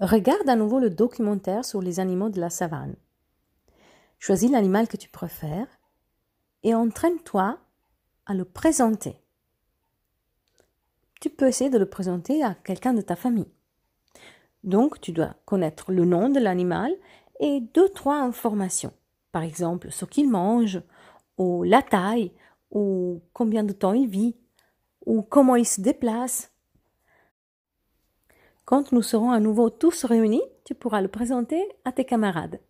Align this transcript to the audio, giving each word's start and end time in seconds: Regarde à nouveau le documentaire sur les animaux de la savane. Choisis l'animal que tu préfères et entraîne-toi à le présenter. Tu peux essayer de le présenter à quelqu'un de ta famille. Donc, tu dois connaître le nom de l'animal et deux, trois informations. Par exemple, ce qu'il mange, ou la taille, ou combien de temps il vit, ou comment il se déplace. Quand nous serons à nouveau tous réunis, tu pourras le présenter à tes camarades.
Regarde 0.00 0.48
à 0.48 0.56
nouveau 0.56 0.78
le 0.78 0.88
documentaire 0.88 1.62
sur 1.62 1.82
les 1.82 2.00
animaux 2.00 2.30
de 2.30 2.40
la 2.40 2.48
savane. 2.48 2.96
Choisis 4.18 4.50
l'animal 4.50 4.88
que 4.88 4.96
tu 4.96 5.10
préfères 5.10 5.68
et 6.62 6.74
entraîne-toi 6.74 7.58
à 8.24 8.34
le 8.34 8.46
présenter. 8.46 9.20
Tu 11.20 11.28
peux 11.28 11.48
essayer 11.48 11.68
de 11.68 11.76
le 11.76 11.88
présenter 11.88 12.42
à 12.42 12.54
quelqu'un 12.54 12.94
de 12.94 13.02
ta 13.02 13.14
famille. 13.14 13.52
Donc, 14.64 15.00
tu 15.02 15.12
dois 15.12 15.34
connaître 15.44 15.92
le 15.92 16.06
nom 16.06 16.30
de 16.30 16.40
l'animal 16.40 16.92
et 17.38 17.60
deux, 17.60 17.90
trois 17.90 18.20
informations. 18.20 18.94
Par 19.32 19.42
exemple, 19.42 19.90
ce 19.90 20.06
qu'il 20.06 20.30
mange, 20.30 20.80
ou 21.36 21.62
la 21.62 21.82
taille, 21.82 22.32
ou 22.70 23.20
combien 23.34 23.64
de 23.64 23.72
temps 23.72 23.92
il 23.92 24.08
vit, 24.08 24.36
ou 25.04 25.20
comment 25.20 25.56
il 25.56 25.66
se 25.66 25.82
déplace. 25.82 26.50
Quand 28.70 28.92
nous 28.92 29.02
serons 29.02 29.32
à 29.32 29.40
nouveau 29.40 29.68
tous 29.68 30.04
réunis, 30.04 30.44
tu 30.64 30.76
pourras 30.76 31.00
le 31.00 31.08
présenter 31.08 31.60
à 31.84 31.90
tes 31.90 32.04
camarades. 32.04 32.60